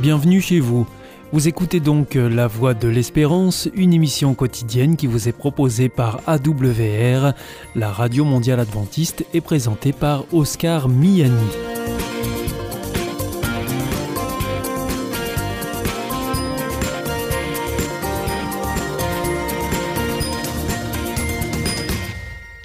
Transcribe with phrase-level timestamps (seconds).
[0.00, 0.86] Bienvenue chez vous.
[1.32, 6.20] Vous écoutez donc La Voix de l'Espérance, une émission quotidienne qui vous est proposée par
[6.28, 7.32] AWR,
[7.74, 11.32] la radio mondiale adventiste, et présentée par Oscar Miani.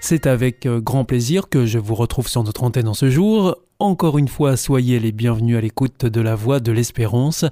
[0.02, 3.56] C'est avec euh, grand plaisir que je vous retrouve sur notre antenne en ce jour.
[3.84, 7.44] Encore une fois, soyez les bienvenus à l'écoute de la Voix de l'Espérance,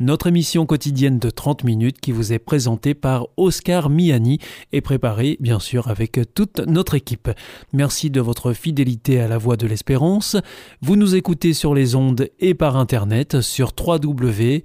[0.00, 4.40] notre émission quotidienne de 30 minutes qui vous est présentée par Oscar Miani
[4.72, 7.30] et préparée bien sûr avec toute notre équipe.
[7.72, 10.36] Merci de votre fidélité à la Voix de l'Espérance.
[10.82, 14.64] Vous nous écoutez sur les ondes et par internet sur www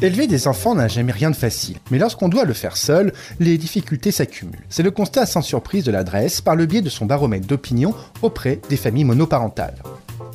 [0.00, 3.58] Élever des enfants n'a jamais rien de facile, mais lorsqu'on doit le faire seul, les
[3.58, 4.64] difficultés s'accumulent.
[4.68, 8.60] C'est le constat sans surprise de l'adresse par le biais de son baromètre d'opinion auprès
[8.68, 9.74] des familles monoparentales.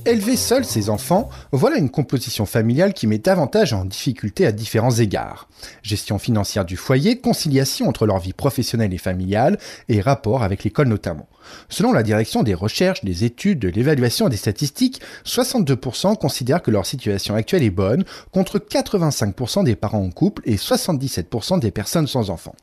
[0.05, 4.91] Élever seul ses enfants, voilà une composition familiale qui met davantage en difficulté à différents
[4.91, 5.47] égards.
[5.81, 10.89] Gestion financière du foyer, conciliation entre leur vie professionnelle et familiale, et rapport avec l'école
[10.89, 11.29] notamment.
[11.69, 16.71] Selon la direction des recherches, des études, de l'évaluation et des statistiques, 62% considèrent que
[16.71, 22.07] leur situation actuelle est bonne, contre 85% des parents en couple et 77% des personnes
[22.07, 22.55] sans enfants.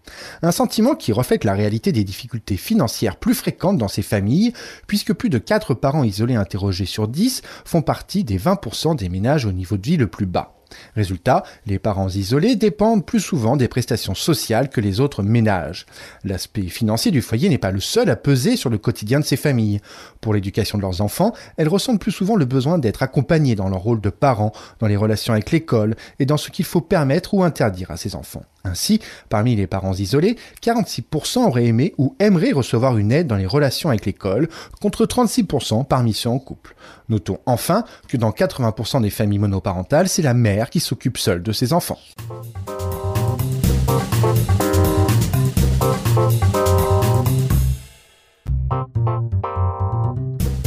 [0.42, 4.52] Un sentiment qui reflète la réalité des difficultés financières plus fréquentes dans ces familles,
[4.86, 7.29] puisque plus de 4 parents isolés interrogés sur 10
[7.64, 10.54] font partie des 20% des ménages au niveau de vie le plus bas.
[10.94, 15.86] Résultat, les parents isolés dépendent plus souvent des prestations sociales que les autres ménages.
[16.24, 19.36] L'aspect financier du foyer n'est pas le seul à peser sur le quotidien de ces
[19.36, 19.80] familles.
[20.20, 23.80] Pour l'éducation de leurs enfants, elles ressentent plus souvent le besoin d'être accompagnées dans leur
[23.80, 27.42] rôle de parents, dans les relations avec l'école et dans ce qu'il faut permettre ou
[27.42, 28.44] interdire à ces enfants.
[28.64, 33.46] Ainsi, parmi les parents isolés, 46% auraient aimé ou aimeraient recevoir une aide dans les
[33.46, 34.48] relations avec l'école,
[34.80, 36.74] contre 36% parmi ceux en couple.
[37.08, 41.52] Notons enfin que dans 80% des familles monoparentales, c'est la mère qui s'occupe seule de
[41.52, 41.98] ses enfants.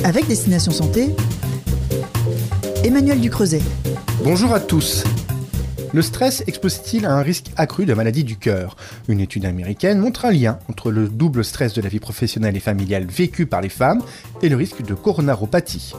[0.03, 1.15] Avec Destination Santé,
[2.83, 3.61] Emmanuel Ducreuset.
[4.23, 5.03] Bonjour à tous.
[5.93, 8.77] Le stress expose-t-il à un risque accru de maladie du cœur?
[9.07, 12.59] Une étude américaine montre un lien entre le double stress de la vie professionnelle et
[12.59, 14.01] familiale vécu par les femmes
[14.41, 15.93] et le risque de coronaropathie.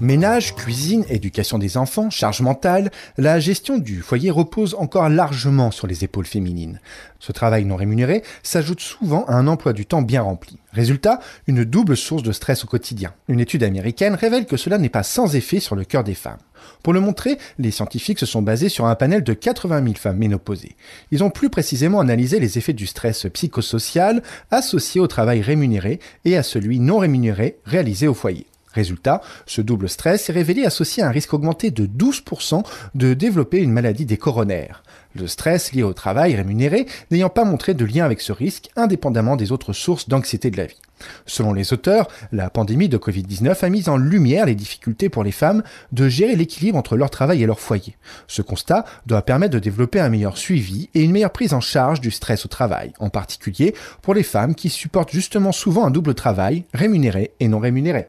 [0.00, 5.86] Ménage, cuisine, éducation des enfants, charge mentale, la gestion du foyer repose encore largement sur
[5.86, 6.80] les épaules féminines.
[7.18, 10.58] Ce travail non rémunéré s'ajoute souvent à un emploi du temps bien rempli.
[10.72, 13.12] Résultat, une double source de stress au quotidien.
[13.28, 16.38] Une étude américaine révèle que cela n'est pas sans effet sur le cœur des femmes.
[16.82, 20.18] Pour le montrer, les scientifiques se sont basés sur un panel de 80 000 femmes
[20.18, 20.76] ménopausées.
[21.10, 26.36] Ils ont plus précisément analysé les effets du stress psychosocial associé au travail rémunéré et
[26.36, 28.46] à celui non rémunéré réalisé au foyer.
[28.76, 32.62] Résultat, ce double stress est révélé associé à un risque augmenté de 12%
[32.94, 34.82] de développer une maladie des coronaires.
[35.18, 39.36] Le stress lié au travail rémunéré n'ayant pas montré de lien avec ce risque indépendamment
[39.36, 40.76] des autres sources d'anxiété de la vie.
[41.24, 45.32] Selon les auteurs, la pandémie de Covid-19 a mis en lumière les difficultés pour les
[45.32, 45.62] femmes
[45.92, 47.96] de gérer l'équilibre entre leur travail et leur foyer.
[48.26, 52.00] Ce constat doit permettre de développer un meilleur suivi et une meilleure prise en charge
[52.00, 56.14] du stress au travail, en particulier pour les femmes qui supportent justement souvent un double
[56.14, 58.08] travail, rémunéré et non rémunéré.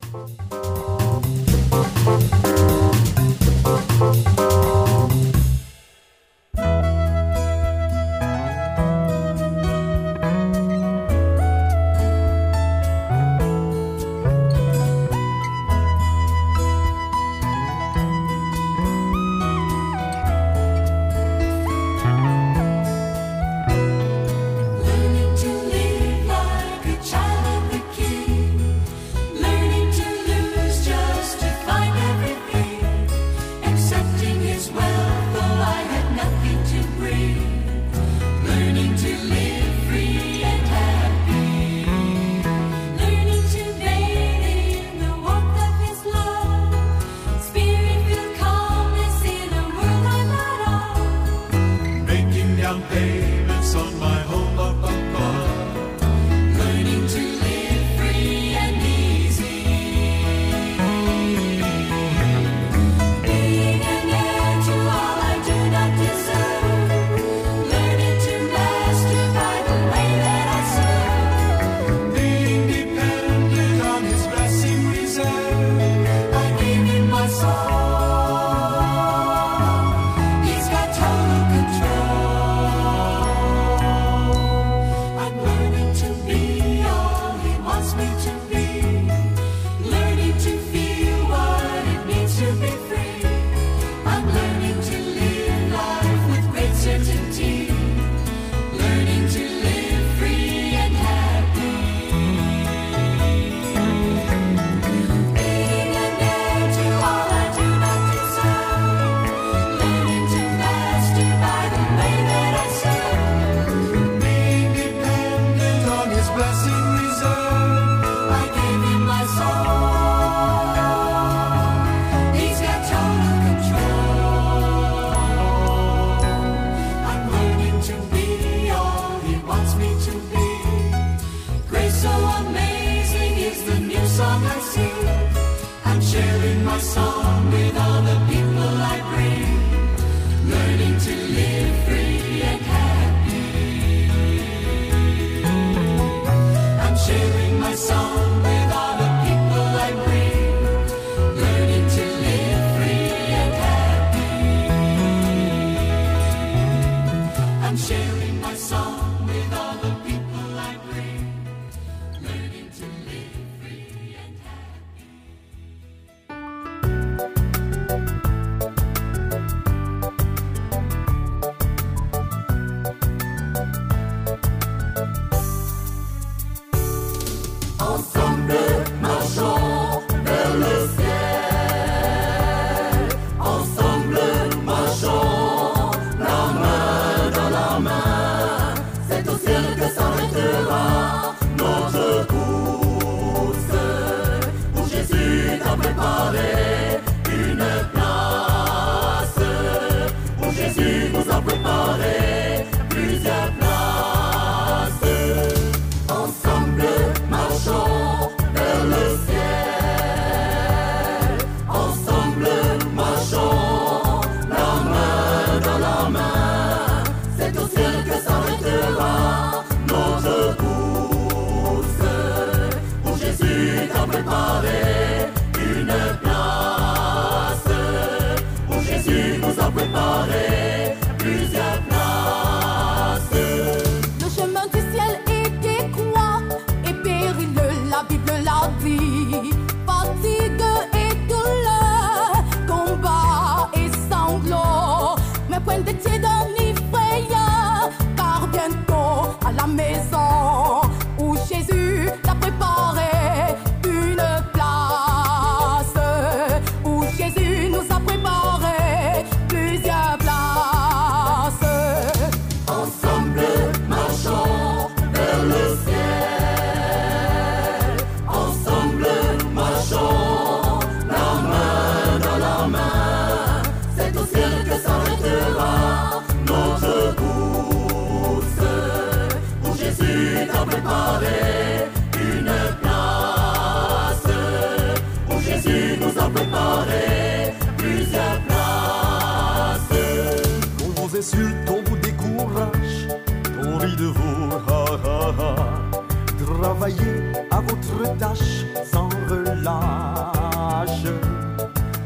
[297.52, 301.04] à votre tâche sans relâche.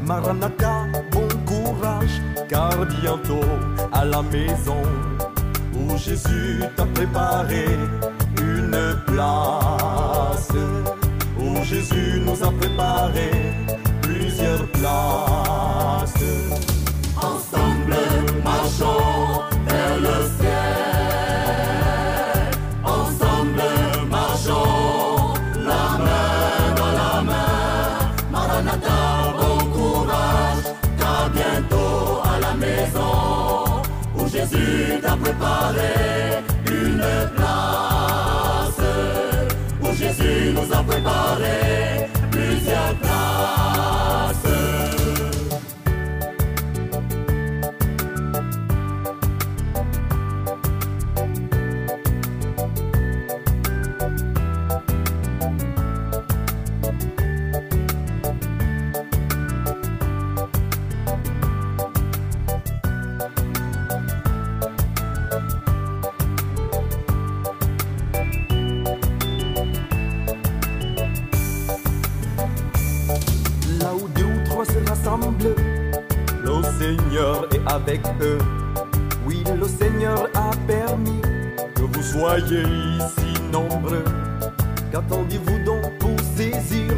[0.04, 3.46] Maranatha, bon courage, car bientôt
[3.92, 4.82] à la maison
[5.74, 7.64] où Jésus t'a préparé
[8.40, 10.48] une place,
[11.38, 13.30] où Jésus nous a préparé
[14.00, 16.24] plusieurs places.
[17.16, 17.94] Ensemble,
[18.42, 20.51] marchons vers le ciel.
[35.12, 36.01] up, everybody.
[79.26, 81.20] Oui, le Seigneur a permis
[81.74, 84.04] que vous soyez ici nombreux.
[84.90, 86.92] Qu'attendez-vous donc pour saisir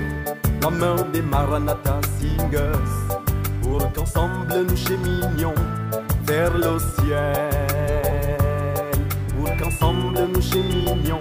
[0.63, 2.91] la main des Maranatha Singers
[3.63, 5.55] pour qu'ensemble nous cheminions
[6.23, 8.39] vers le ciel?
[9.37, 11.21] Pour qu'ensemble nous cheminions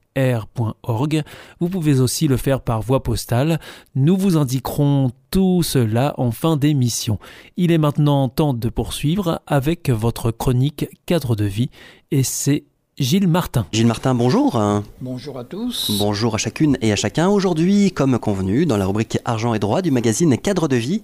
[1.59, 3.59] Vous pouvez aussi le faire par voie postale.
[3.95, 7.19] Nous vous indiquerons tout cela en fin d'émission.
[7.57, 11.69] Il est maintenant temps de poursuivre avec votre chronique cadre de vie
[12.11, 12.65] et c'est
[13.01, 13.65] Gilles Martin.
[13.71, 14.61] Gilles Martin, bonjour.
[15.01, 15.97] Bonjour à tous.
[15.97, 17.29] Bonjour à chacune et à chacun.
[17.29, 21.01] Aujourd'hui, comme convenu, dans la rubrique Argent et droit du magazine Cadre de vie,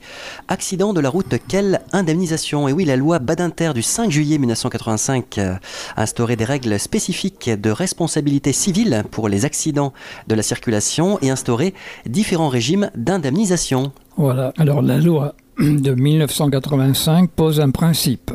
[0.48, 2.68] accident de la route, quelle indemnisation?
[2.68, 5.56] Et oui, la loi Badinter du 5 juillet 1985 euh,
[5.96, 9.92] a instauré des règles spécifiques de responsabilité civile pour les accidents
[10.28, 11.74] de la circulation et instauré
[12.06, 13.92] différents régimes d'indemnisation.
[14.18, 18.32] Voilà, alors la loi de 1985 pose un principe.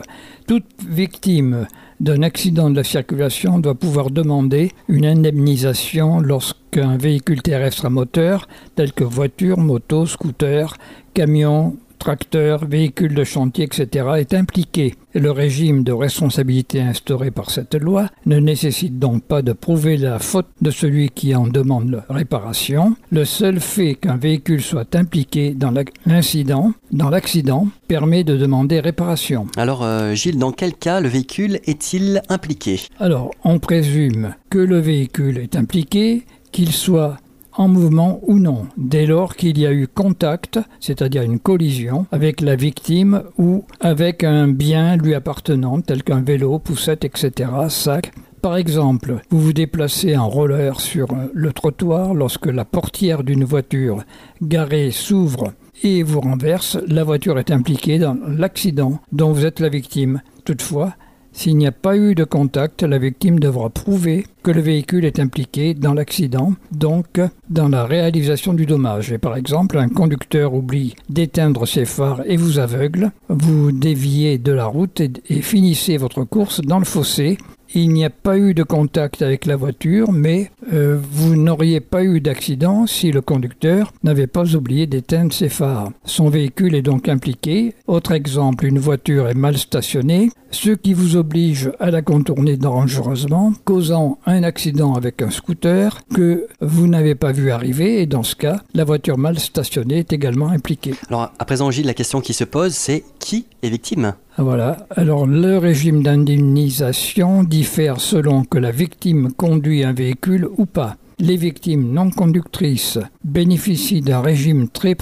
[0.49, 1.69] Toute victime
[2.03, 8.49] d'un accident de la circulation doit pouvoir demander une indemnisation lorsqu'un véhicule terrestre à moteur,
[8.75, 10.77] tel que voiture, moto, scooter,
[11.15, 14.97] camion, tracteur, véhicule de chantier, etc., est impliqué.
[15.15, 20.19] Le régime de responsabilité instauré par cette loi ne nécessite donc pas de prouver la
[20.19, 22.97] faute de celui qui en demande réparation.
[23.13, 25.73] Le seul fait qu'un véhicule soit impliqué dans
[26.05, 29.47] l'incident, dans l'accident, permet de demander réparation.
[29.57, 32.81] Alors, euh, Gilles, dans quel cas le véhicule est-il impliqué?
[32.99, 37.17] Alors, on présume que le véhicule est impliqué, qu'il soit
[37.55, 42.41] en mouvement ou non, dès lors qu'il y a eu contact, c'est-à-dire une collision, avec
[42.41, 48.13] la victime ou avec un bien lui appartenant, tel qu'un vélo, poussette, etc., sac.
[48.41, 54.03] Par exemple, vous vous déplacez en roller sur le trottoir lorsque la portière d'une voiture
[54.41, 55.53] garée s'ouvre
[55.85, 60.23] et vous renverse, la voiture est impliquée dans l'accident dont vous êtes la victime.
[60.45, 60.95] Toutefois,
[61.33, 65.19] s'il n'y a pas eu de contact, la victime devra prouver que le véhicule est
[65.19, 69.13] impliqué dans l'accident, donc dans la réalisation du dommage.
[69.13, 74.53] Et par exemple, un conducteur oublie d'éteindre ses phares et vous aveugle, vous déviez de
[74.53, 77.39] la route et, et finissez votre course dans le fossé
[77.75, 82.05] il n'y a pas eu de contact avec la voiture, mais euh, vous n'auriez pas
[82.05, 85.91] eu d'accident si le conducteur n'avait pas oublié d'éteindre ses phares.
[86.05, 87.75] Son véhicule est donc impliqué.
[87.87, 93.53] Autre exemple, une voiture est mal stationnée, ce qui vous oblige à la contourner dangereusement,
[93.65, 98.37] causant un accident avec un scooter que vous n'avez pas vu arriver, et dans ce
[98.37, 100.95] cas, la voiture mal stationnée est également impliquée.
[101.09, 104.15] Alors, à présent, Gilles, la question qui se pose, c'est qui est victime?
[104.39, 104.87] Voilà.
[104.97, 110.97] Alors le régime d'indemnisation selon que la victime conduit un véhicule ou pas.
[111.19, 114.95] Les victimes non conductrices bénéficient d'un régime très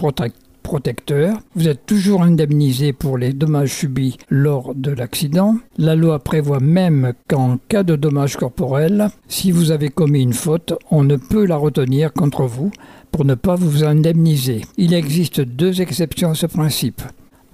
[0.62, 1.38] protecteur.
[1.54, 5.56] Vous êtes toujours indemnisé pour les dommages subis lors de l'accident.
[5.78, 10.74] La loi prévoit même qu'en cas de dommages corporels, si vous avez commis une faute,
[10.90, 12.70] on ne peut la retenir contre vous
[13.10, 14.62] pour ne pas vous indemniser.
[14.76, 17.02] Il existe deux exceptions à ce principe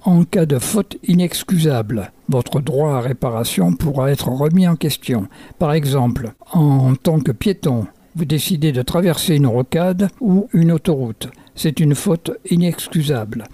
[0.03, 2.11] en cas de faute inexcusable.
[2.29, 5.27] Votre droit à réparation pourra être remis en question.
[5.59, 11.29] Par exemple, en tant que piéton, vous décidez de traverser une rocade ou une autoroute.
[11.55, 13.45] C'est une faute inexcusable.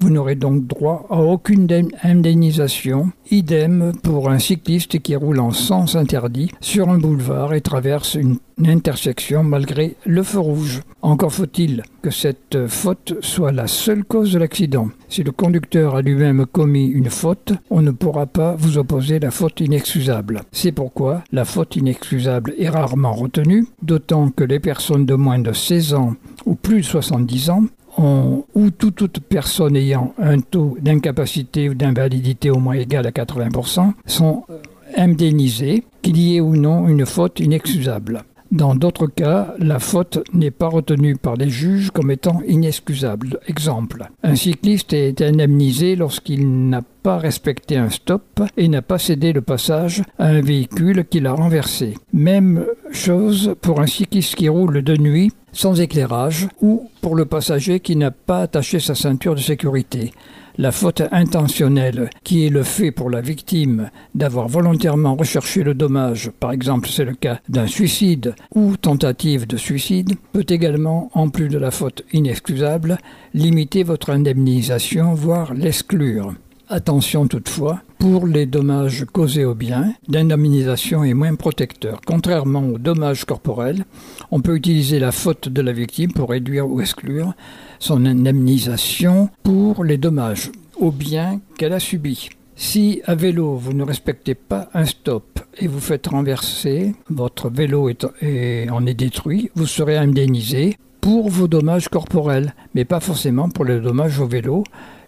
[0.00, 3.10] Vous n'aurez donc droit à aucune indem- indemnisation.
[3.30, 8.38] Idem pour un cycliste qui roule en sens interdit sur un boulevard et traverse une
[8.64, 10.80] intersection malgré le feu rouge.
[11.02, 14.88] Encore faut-il que cette faute soit la seule cause de l'accident.
[15.08, 19.30] Si le conducteur a lui-même commis une faute, on ne pourra pas vous opposer la
[19.30, 20.42] faute inexcusable.
[20.52, 25.52] C'est pourquoi la faute inexcusable est rarement retenue, d'autant que les personnes de moins de
[25.52, 26.14] 16 ans
[26.46, 27.64] ou plus de 70 ans
[28.00, 33.92] ou toute, toute personne ayant un taux d'incapacité ou d'invalidité au moins égal à 80%
[34.06, 34.58] sont euh,
[34.96, 38.24] indemnisées, qu'il y ait ou non une faute inexcusable.
[38.50, 43.38] Dans d'autres cas, la faute n'est pas retenue par les juges comme étant inexcusable.
[43.46, 49.32] Exemple, un cycliste est indemnisé lorsqu'il n'a pas respecté un stop et n'a pas cédé
[49.32, 51.94] le passage à un véhicule qui l'a renversé.
[52.12, 57.78] Même chose pour un cycliste qui roule de nuit sans éclairage ou pour le passager
[57.78, 60.12] qui n'a pas attaché sa ceinture de sécurité.
[60.60, 66.30] La faute intentionnelle, qui est le fait pour la victime d'avoir volontairement recherché le dommage,
[66.38, 71.48] par exemple c'est le cas d'un suicide ou tentative de suicide, peut également, en plus
[71.48, 72.98] de la faute inexcusable,
[73.32, 76.34] limiter votre indemnisation, voire l'exclure.
[76.68, 82.00] Attention toutefois, pour les dommages causés au bien, l'indemnisation est moins protecteur.
[82.06, 83.84] Contrairement aux dommages corporels,
[84.30, 87.32] on peut utiliser la faute de la victime pour réduire ou exclure
[87.80, 92.28] son indemnisation pour les dommages au bien qu'elle a subis.
[92.54, 97.90] Si à vélo vous ne respectez pas un stop et vous faites renverser, votre vélo
[97.90, 103.80] en est détruit, vous serez indemnisé pour vos dommages corporels, mais pas forcément pour les
[103.80, 104.64] dommages au vélo,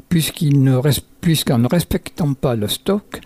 [0.08, 3.20] puisqu'en ne respectant pas le stock,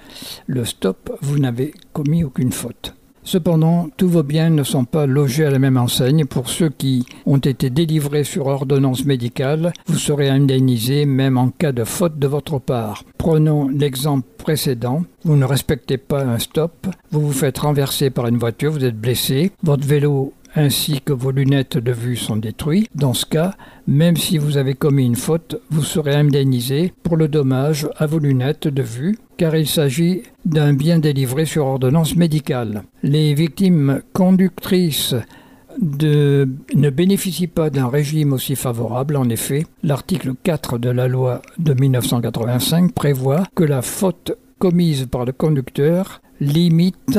[0.46, 2.94] le stop, vous n'avez commis aucune faute.
[3.26, 6.26] Cependant, tous vos biens ne sont pas logés à la même enseigne.
[6.26, 11.72] Pour ceux qui ont été délivrés sur ordonnance médicale, vous serez indemnisé même en cas
[11.72, 13.02] de faute de votre part.
[13.18, 15.02] Prenons l'exemple précédent.
[15.24, 19.00] Vous ne respectez pas un stop, vous vous faites renverser par une voiture, vous êtes
[19.00, 22.88] blessé, votre vélo ainsi que vos lunettes de vue sont détruites.
[22.94, 23.54] Dans ce cas,
[23.86, 28.18] même si vous avez commis une faute, vous serez indemnisé pour le dommage à vos
[28.18, 32.82] lunettes de vue, car il s'agit d'un bien délivré sur ordonnance médicale.
[33.02, 35.14] Les victimes conductrices
[35.78, 39.16] ne bénéficient pas d'un régime aussi favorable.
[39.16, 45.26] En effet, l'article 4 de la loi de 1985 prévoit que la faute commise par
[45.26, 47.18] le conducteur limite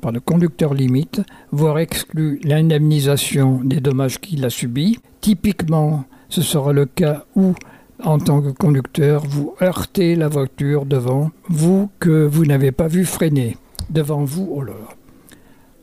[0.00, 4.98] par le conducteur limite, voire exclut l'indemnisation des dommages qu'il a subis.
[5.20, 7.54] Typiquement, ce sera le cas où,
[8.02, 13.04] en tant que conducteur, vous heurtez la voiture devant vous que vous n'avez pas vu
[13.04, 13.56] freiner.
[13.90, 14.94] Devant vous, là là.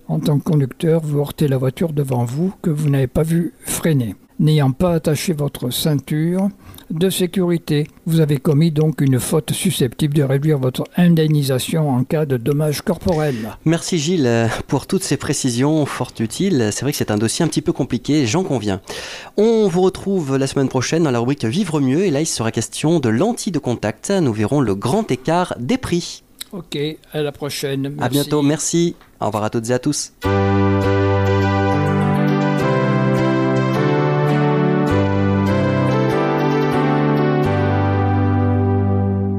[0.07, 3.53] En tant que conducteur, vous heurtez la voiture devant vous que vous n'avez pas vu
[3.59, 4.15] freiner.
[4.39, 6.49] N'ayant pas attaché votre ceinture
[6.91, 12.25] de sécurité, vous avez commis donc une faute susceptible de réduire votre indemnisation en cas
[12.25, 13.57] de dommages corporels.
[13.65, 16.69] Merci Gilles pour toutes ces précisions fort utiles.
[16.71, 18.79] C'est vrai que c'est un dossier un petit peu compliqué, j'en conviens.
[19.37, 22.51] On vous retrouve la semaine prochaine dans la rubrique Vivre mieux et là il sera
[22.51, 24.11] question de lentilles de contact.
[24.11, 26.23] Nous verrons le grand écart des prix.
[26.53, 26.77] Ok,
[27.11, 27.97] à la prochaine.
[27.99, 28.95] À bientôt, merci.
[29.19, 30.13] Au revoir à toutes et à tous.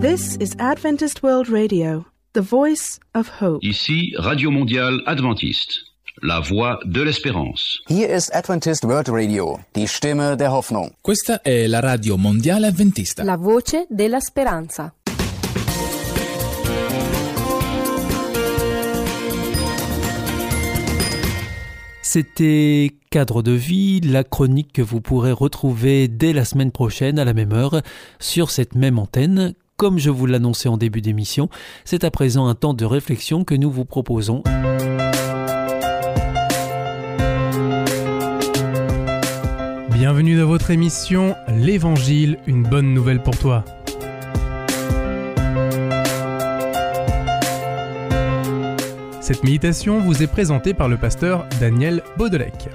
[0.00, 3.66] This is Adventist World Radio, the voice of hope.
[3.66, 5.86] Ici Radio Mondiale Adventiste,
[6.22, 7.80] la voix de l'espérance.
[7.88, 10.92] Hier ist Adventist World Radio, die Stimme der Hoffnung.
[11.02, 13.24] Questa è la radio mondiale avventista.
[13.24, 14.94] La voce della speranza.
[22.00, 27.24] C'était Cadre de vie, la chronique que vous pourrez retrouver dès la semaine prochaine à
[27.24, 27.82] la même heure
[28.20, 29.54] sur cette même antenne.
[29.78, 31.48] Comme je vous l'annonçais en début d'émission,
[31.84, 34.42] c'est à présent un temps de réflexion que nous vous proposons.
[39.92, 43.64] Bienvenue dans votre émission L'Évangile, une bonne nouvelle pour toi.
[49.20, 52.68] Cette méditation vous est présentée par le pasteur Daniel Baudelec.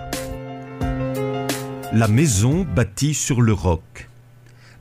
[1.92, 4.08] La maison bâtie sur le roc.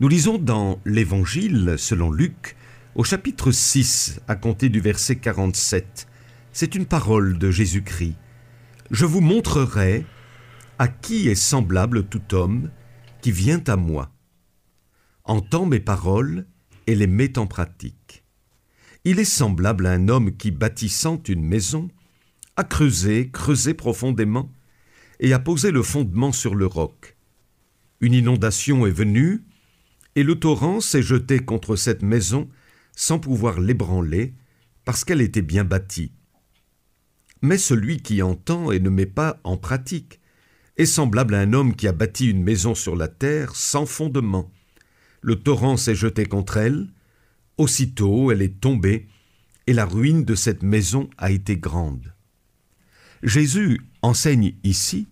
[0.03, 2.57] Nous lisons dans l'Évangile, selon Luc,
[2.97, 6.09] au chapitre 6, à compter du verset 47.
[6.53, 8.17] C'est une parole de Jésus-Christ.
[8.91, 10.05] Je vous montrerai
[10.81, 12.73] à qui est semblable tout homme
[13.21, 14.11] qui vient à moi,
[15.23, 16.49] entend mes paroles
[16.89, 18.25] et les met en pratique.
[19.05, 21.89] Il est semblable à un homme qui, bâtissant une maison,
[22.57, 24.51] a creusé, creusé profondément,
[25.21, 27.17] et a posé le fondement sur le roc.
[28.01, 29.45] Une inondation est venue,
[30.17, 32.49] Et le torrent s'est jeté contre cette maison
[32.95, 34.35] sans pouvoir l'ébranler,
[34.85, 36.13] parce qu'elle était bien bâtie.
[37.41, 40.21] Mais celui qui entend et ne met pas en pratique
[40.77, 44.51] est semblable à un homme qui a bâti une maison sur la terre sans fondement.
[45.21, 46.89] Le torrent s'est jeté contre elle,
[47.57, 49.07] aussitôt elle est tombée,
[49.67, 52.15] et la ruine de cette maison a été grande.
[53.23, 55.07] Jésus enseigne ici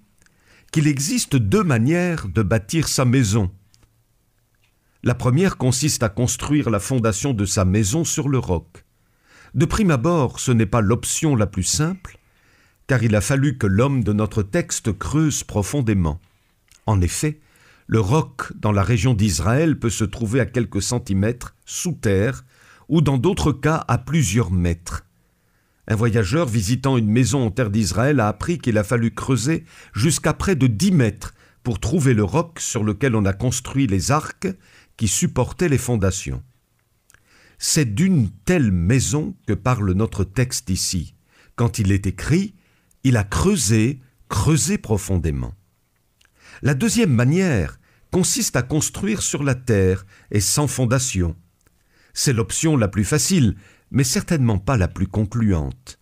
[0.72, 3.50] qu'il existe deux manières de bâtir sa maison.
[5.02, 8.84] La première consiste à construire la fondation de sa maison sur le roc.
[9.54, 12.18] De prime abord, ce n'est pas l'option la plus simple,
[12.86, 16.20] car il a fallu que l'homme de notre texte creuse profondément.
[16.84, 17.40] En effet,
[17.86, 22.44] le roc dans la région d'Israël peut se trouver à quelques centimètres sous terre,
[22.90, 25.06] ou dans d'autres cas à plusieurs mètres.
[25.88, 30.34] Un voyageur visitant une maison en terre d'Israël a appris qu'il a fallu creuser jusqu'à
[30.34, 31.32] près de dix mètres
[31.62, 34.48] pour trouver le roc sur lequel on a construit les arcs
[35.00, 36.42] qui supportaient les fondations.
[37.58, 41.14] C'est d'une telle maison que parle notre texte ici.
[41.56, 42.54] Quand il est écrit,
[43.02, 45.54] il a creusé, creusé profondément.
[46.60, 51.34] La deuxième manière consiste à construire sur la terre et sans fondation.
[52.12, 53.56] C'est l'option la plus facile,
[53.90, 55.98] mais certainement pas la plus concluante.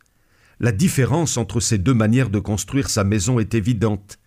[0.59, 4.19] La différence entre ces deux manières de construire sa maison est évidente.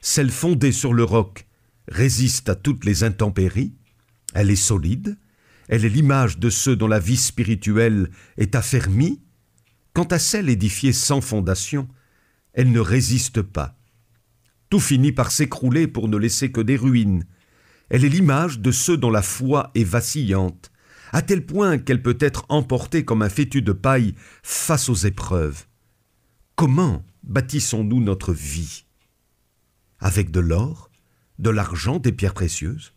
[0.00, 1.48] Celle fondée sur le roc
[1.88, 3.74] résiste à toutes les intempéries,
[4.34, 5.18] elle est solide,
[5.68, 9.22] elle est l'image de ceux dont la vie spirituelle est affermie.
[9.92, 11.88] Quant à celle édifiée sans fondation,
[12.52, 13.78] elle ne résiste pas.
[14.68, 17.24] Tout finit par s'écrouler pour ne laisser que des ruines.
[17.88, 20.70] Elle est l'image de ceux dont la foi est vacillante,
[21.12, 25.66] à tel point qu'elle peut être emportée comme un fétu de paille face aux épreuves.
[26.54, 28.84] Comment bâtissons-nous notre vie?
[29.98, 30.90] Avec de l'or,
[31.38, 32.92] de l'argent, des pierres précieuses?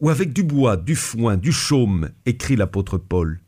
[0.00, 3.40] Ou avec du bois, du foin, du chaume écrit l'apôtre Paul.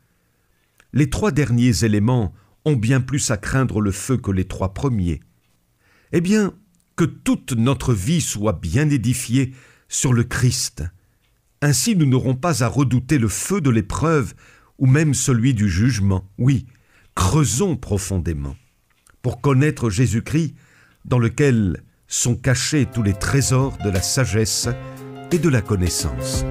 [0.93, 2.35] Les trois derniers éléments
[2.65, 5.21] ont bien plus à craindre le feu que les trois premiers.
[6.13, 6.53] Eh bien,
[6.97, 9.55] que toute notre vie soit bien édifiée
[9.89, 10.85] sur le Christ.
[11.63, 14.35] Ainsi nous n'aurons pas à redouter le feu de l'épreuve
[14.79, 16.29] ou même celui du jugement.
[16.39, 16.67] Oui,
[17.15, 18.57] creusons profondément
[19.23, 20.55] pour connaître Jésus-Christ
[21.05, 24.69] dans lequel sont cachés tous les trésors de la sagesse
[25.33, 26.45] et de la connaissance.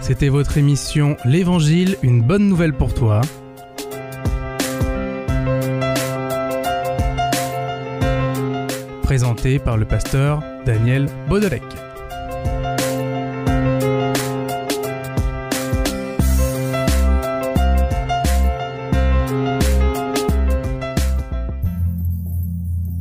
[0.00, 3.20] C'était votre émission L'Évangile, une bonne nouvelle pour toi.
[9.02, 11.62] Présentée par le pasteur Daniel Baudelec.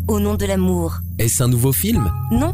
[0.07, 0.99] Au nom de l'amour.
[1.17, 2.11] Est-ce un nouveau film?
[2.31, 2.53] Non,